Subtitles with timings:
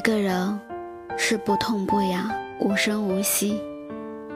[0.00, 0.58] 一个人
[1.18, 3.60] 是不痛不痒、无声无息，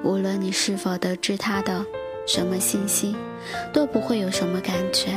[0.02, 1.82] 无论你是否得知他的
[2.26, 3.16] 什么信息。
[3.72, 5.12] 都不会有什么感觉，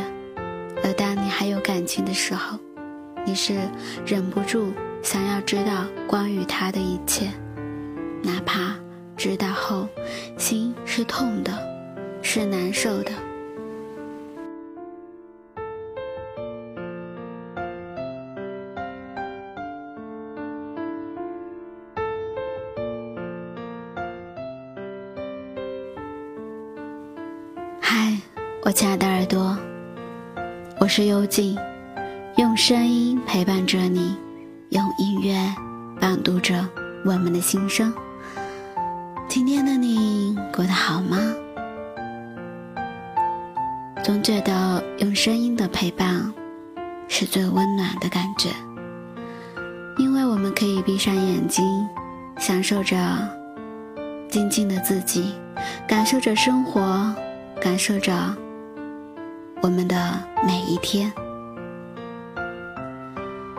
[0.85, 2.57] 而当你还有感情的时候，
[3.25, 3.59] 你是
[4.05, 4.71] 忍不住
[5.03, 7.25] 想要知道关于他的一切，
[8.23, 8.73] 哪怕
[9.17, 9.85] 知道后
[10.37, 11.51] 心是痛的，
[12.21, 13.11] 是难受的。
[27.89, 28.11] 嗨，
[28.63, 29.57] 我亲爱的耳朵，
[30.77, 31.57] 我是幽静，
[32.35, 34.13] 用声音陪伴着你，
[34.71, 35.37] 用音乐
[35.97, 36.67] 伴读着
[37.05, 37.93] 我们的心声。
[39.29, 41.17] 今天的你过得好吗？
[44.03, 46.21] 总觉得用声音的陪伴
[47.07, 48.49] 是最温暖的感觉，
[49.97, 51.87] 因为我们可以闭上眼睛，
[52.37, 52.97] 享受着
[54.29, 55.33] 静静的自己，
[55.87, 57.15] 感受着生活。
[57.61, 58.13] 感受着
[59.61, 61.11] 我们的每一天。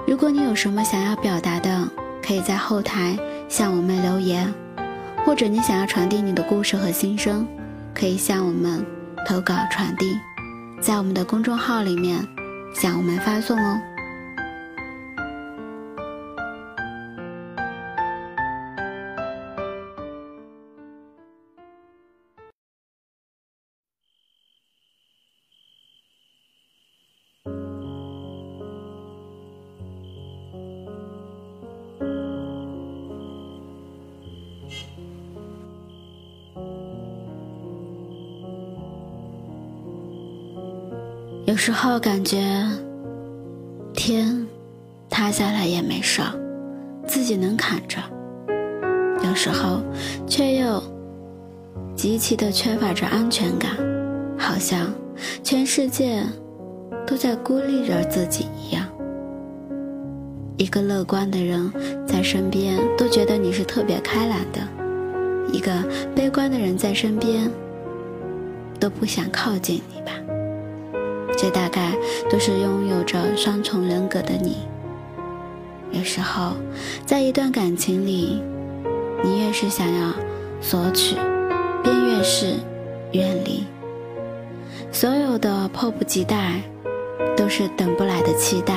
[0.06, 1.88] 如果你有什么想要表达的，
[2.22, 4.46] 可以在后台向我们留言；
[5.24, 7.46] 或者你想要传递你的故事和心声，
[7.94, 8.84] 可以向我们
[9.26, 10.16] 投稿传递，
[10.80, 12.26] 在我们的公众号里面
[12.74, 13.78] 向我们发送哦。
[41.48, 42.62] 有时候感觉
[43.94, 44.46] 天
[45.08, 46.20] 塌下来也没事，
[47.06, 48.00] 自己能扛着；
[49.26, 49.80] 有时候
[50.26, 50.82] 却又
[51.96, 53.70] 极其的缺乏着安全感，
[54.36, 54.92] 好像
[55.42, 56.22] 全世界
[57.06, 58.84] 都在孤立着自己一样。
[60.58, 61.72] 一个乐观的人
[62.06, 64.60] 在身边，都觉得你是特别开朗的；
[65.50, 65.72] 一个
[66.14, 67.50] 悲观的人在身边，
[68.78, 70.12] 都不想靠近你吧。
[71.40, 71.92] 这大概
[72.28, 74.66] 都是拥有着双重人格的你。
[75.92, 76.54] 有时候，
[77.06, 78.42] 在一段感情里，
[79.22, 80.12] 你越是想要
[80.60, 81.14] 索取，
[81.80, 82.54] 便越是
[83.12, 83.64] 远离。
[84.90, 86.60] 所有的迫不及待，
[87.36, 88.74] 都是等不来的期待。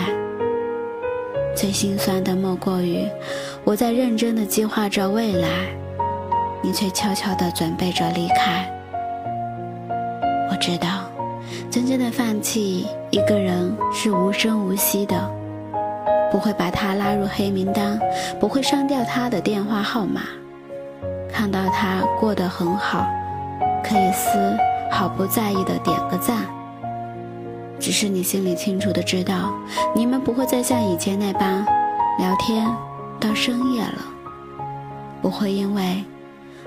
[1.56, 3.08] 最心酸的莫过于，
[3.64, 5.50] 我在认真的计划着未来，
[6.62, 8.72] 你却悄悄地准备着离开。
[10.52, 11.11] 我知道。
[11.72, 15.32] 真正的放弃一个人是无声无息的，
[16.30, 17.98] 不会把他拉入黑名单，
[18.42, 20.24] 不会删掉他的电话号码。
[21.32, 23.08] 看到他过得很好，
[23.82, 24.38] 可以丝
[24.92, 26.46] 毫不在意的点个赞。
[27.80, 29.54] 只是你心里清楚的知道，
[29.96, 31.66] 你们不会再像以前那般
[32.20, 32.68] 聊天
[33.18, 34.06] 到深夜了，
[35.22, 36.04] 不会因为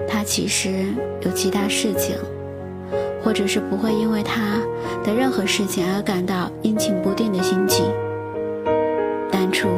[0.09, 2.17] 他其实有其他事情。
[3.23, 4.61] 或者是不会因为他
[5.03, 7.87] 的任何事情而感到阴晴不定的心情。
[9.31, 9.69] 当初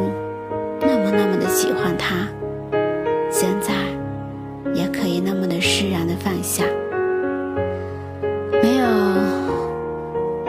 [0.81, 2.27] 那么那么的喜欢他，
[3.31, 3.72] 现在
[4.75, 6.64] 也可以那么的释然的放下。
[8.62, 8.85] 没有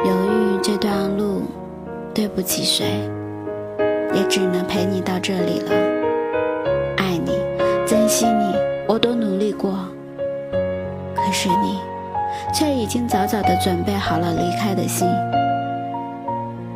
[0.06, 1.44] 犹豫这段路，
[2.14, 2.86] 对不起谁，
[4.14, 5.72] 也只能陪你到这里了。
[6.98, 7.38] 爱你，
[7.86, 8.56] 珍惜你，
[8.88, 9.78] 我都努力过，
[11.16, 11.87] 可是你。
[12.54, 15.08] 却已经早早的准备好了离开的心，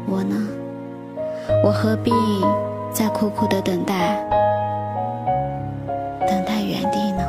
[0.07, 0.35] 我呢？
[1.63, 2.11] 我何必
[2.93, 4.15] 再苦苦的等待，
[6.27, 7.23] 等待原地呢？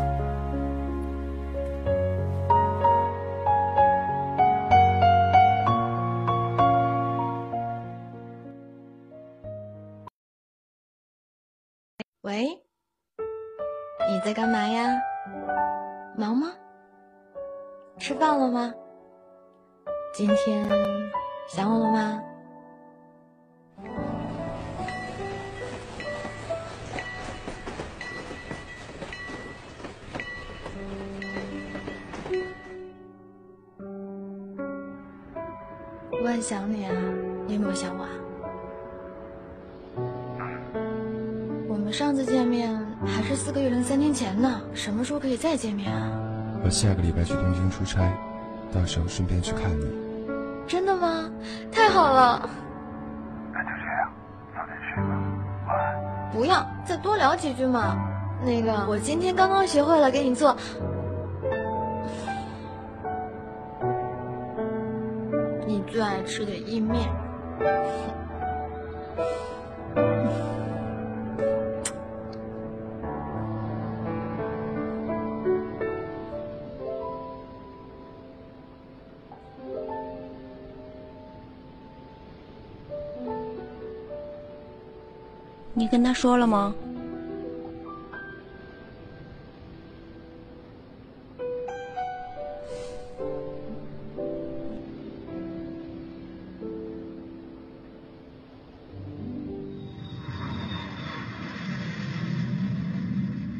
[12.22, 12.62] 喂，
[14.08, 14.86] 你在干嘛呀？
[16.16, 16.48] 忙吗？
[18.02, 18.74] 吃饭了吗？
[20.12, 20.68] 今天
[21.48, 22.20] 想我了吗？
[36.10, 36.92] 我很想你啊，
[37.46, 38.10] 你有没有想我啊？
[41.68, 42.74] 我们上次见面
[43.06, 46.21] 还是四个月零三天前呢，什么时候可以再见面啊？
[46.64, 48.00] 我下个礼拜去东京出差，
[48.72, 49.86] 到时候顺便去看你。
[50.66, 51.28] 真的吗？
[51.70, 52.48] 太好了！
[53.52, 54.10] 那就这样，
[54.54, 55.08] 早点睡吧，
[55.66, 56.30] 晚安。
[56.32, 57.96] 不要，再多聊几句嘛。
[58.44, 60.56] 那个，我今天刚刚学会了给你做
[65.66, 67.08] 你最爱吃的意面。
[85.74, 86.74] 你跟他说了吗？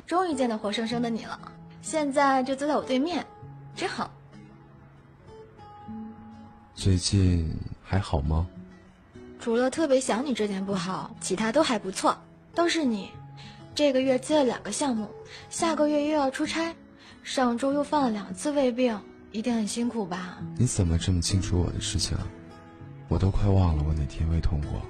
[0.06, 1.38] 终于见到活生生的你了，
[1.80, 3.24] 现在就坐在我对面，
[3.74, 4.10] 真好。
[6.74, 7.50] 最近
[7.82, 8.46] 还好吗？
[9.42, 12.16] 除了特别想你这点不好，其他都还不错。
[12.54, 13.10] 都是你，
[13.74, 15.10] 这个月接了两个项目，
[15.50, 16.72] 下个月又要出差，
[17.24, 18.96] 上周又犯了两次胃病，
[19.32, 20.38] 一定很辛苦吧？
[20.56, 22.28] 你怎么这么清楚我的事情啊？
[23.08, 24.80] 我都快忘了我哪天胃痛过。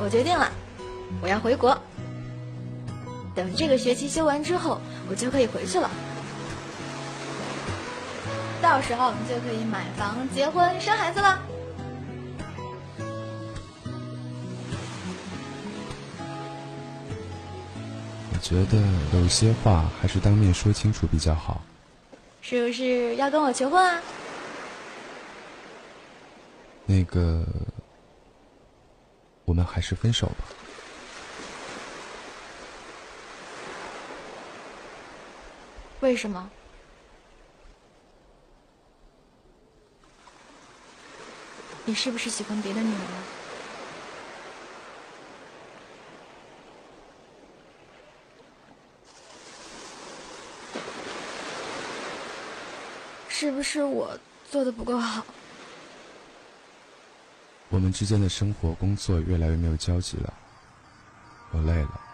[0.00, 0.50] 我决定了，
[1.22, 1.80] 我要回国。
[3.34, 5.90] 等这个学期修完之后，我就可以回去了。
[8.60, 11.40] 到时候我们就可以买房、结婚、生孩子了。
[18.32, 18.78] 我觉得
[19.18, 21.62] 有些话还是当面说清楚比较好。
[22.42, 24.00] 是不是要跟我求婚啊？
[26.86, 27.46] 那个，
[29.44, 30.44] 我们还是分手吧。
[36.00, 36.50] 为什么？
[41.84, 43.22] 你是不是喜欢别的女人了？
[53.28, 54.18] 是不是我
[54.50, 55.24] 做的不够好？
[57.68, 60.34] 我们之间的生活、工作越来越没有交集了，
[61.52, 62.09] 我累了。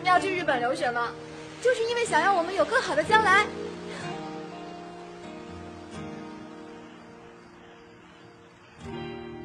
[0.00, 1.10] 什么要去日本留学吗？
[1.60, 3.44] 就是因为想要我们有更好的将来。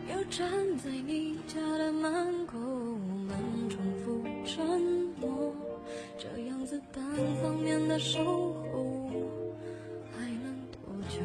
[0.10, 3.36] 又站在你家的门口，我们
[3.70, 4.66] 重复沉
[5.20, 5.54] 默，
[6.18, 7.04] 这样子单
[7.44, 9.12] 方面的守候，
[10.18, 11.20] 还能多久？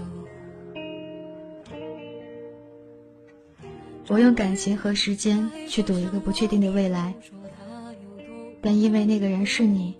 [4.09, 7.15] 我用感情和时间去赌一个不确定的未来，
[8.63, 9.95] 但因为那个人是你，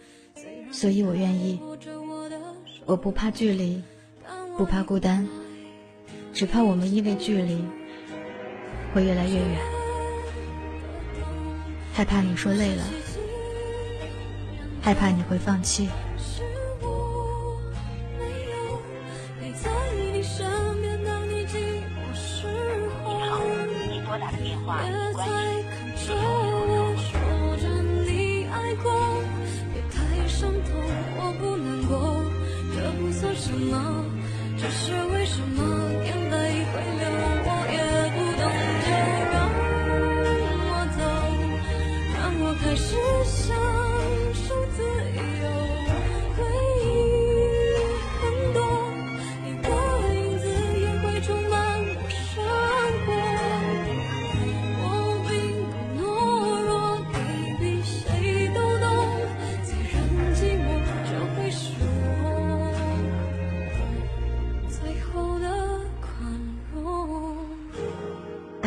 [0.71, 1.61] 所以我愿意。
[2.87, 3.83] 我不怕距离，
[4.57, 5.27] 不怕孤单，
[6.33, 7.65] 只怕我们因为距离
[8.93, 9.59] 会越来越远。
[11.93, 12.85] 害怕你说累了，
[14.83, 15.89] 害怕你会放弃。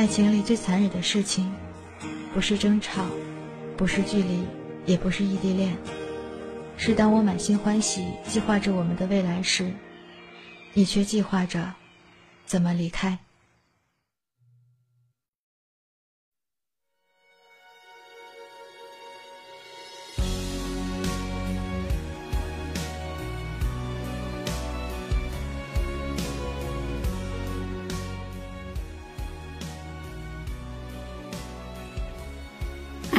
[0.04, 1.50] 爱情里最残忍的事情，
[2.34, 3.06] 不是争吵，
[3.78, 4.44] 不是距离，
[4.86, 5.78] 也不是异地恋，
[6.76, 9.72] 是当我满心欢喜计划着我们的未来时，
[10.74, 11.74] 你却计划着
[12.46, 13.18] 怎么离开。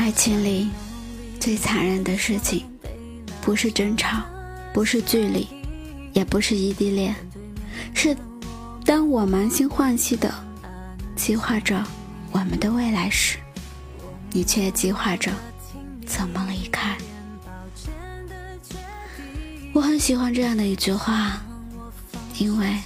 [0.04, 0.68] 爱情里
[1.40, 2.66] 最残忍的事情，
[3.40, 4.23] 不是争吵，
[4.70, 5.49] 不是距离，
[6.12, 7.16] 也不是异地恋，
[7.94, 8.14] 是
[8.84, 10.30] 当我满心欢喜的
[11.16, 11.82] 计划着
[12.32, 13.38] 我们的未来时，
[14.30, 15.32] 你却计划着
[16.04, 16.94] 怎么离开。
[19.73, 21.40] 我很喜欢这样的一句话，
[22.37, 22.76] 因为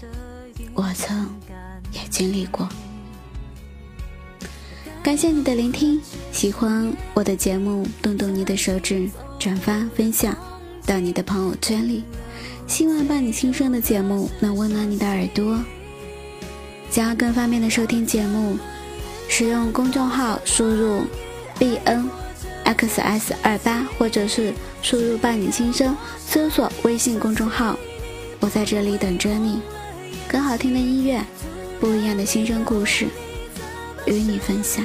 [0.73, 1.29] 我曾
[1.91, 2.69] 也经历过。
[5.09, 5.99] 感谢你的聆听，
[6.33, 10.37] 喜欢我的节目，动动你的手指，转发分享
[10.85, 12.05] 到你的朋友圈里。
[12.67, 15.59] 希望伴你心声的节目能温暖你的耳朵。
[16.91, 18.59] 想要更方便的收听节目，
[19.31, 21.01] 使用公众号输入
[21.59, 22.07] b n
[22.65, 27.79] x s 二八，或者是输入伴你心声，搜索微信公众号，
[28.41, 29.63] 我在这里等着你。
[30.29, 31.25] 更好听的音乐，
[31.81, 33.07] 不一样的心声故事。
[34.07, 34.85] 与你分享。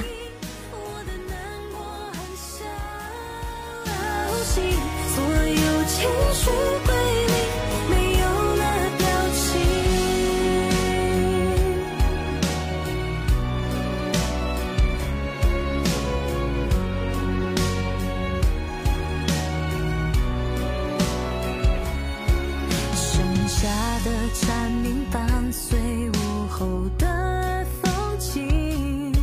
[22.96, 23.68] 剩下
[24.04, 26.68] 的蝉鸣伴随午后
[26.98, 29.14] 的风景，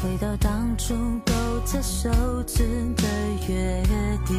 [0.00, 0.94] 回到当初
[1.24, 1.32] 勾
[1.64, 2.10] 着手
[2.46, 2.64] 指
[2.96, 3.04] 的
[3.48, 3.82] 约
[4.26, 4.36] 定。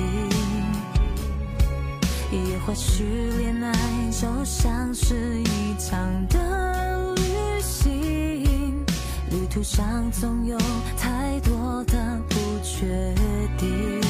[2.33, 3.03] 也或许
[3.37, 3.71] 恋爱
[4.09, 8.83] 就像是一场的旅行
[9.29, 10.57] 旅途上总有
[10.97, 13.13] 太多的不确
[13.57, 14.01] 定。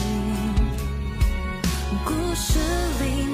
[2.06, 2.60] 故事
[3.04, 3.33] 里